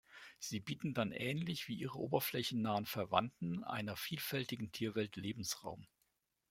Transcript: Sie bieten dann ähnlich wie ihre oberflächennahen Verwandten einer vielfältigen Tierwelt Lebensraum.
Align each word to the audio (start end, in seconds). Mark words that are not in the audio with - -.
Sie 0.39 0.59
bieten 0.59 0.95
dann 0.95 1.11
ähnlich 1.11 1.67
wie 1.67 1.75
ihre 1.75 1.99
oberflächennahen 1.99 2.87
Verwandten 2.87 3.63
einer 3.63 3.95
vielfältigen 3.95 4.71
Tierwelt 4.71 5.15
Lebensraum. 5.15 5.85